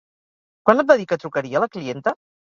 Quan 0.69 0.81
et 0.83 0.87
va 0.91 0.95
dir 1.01 1.05
que 1.11 1.17
trucaria 1.23 1.61
la 1.65 1.69
clienta? 1.75 2.15